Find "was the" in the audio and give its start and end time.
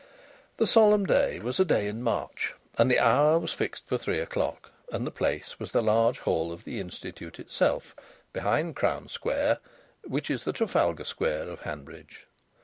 5.59-5.83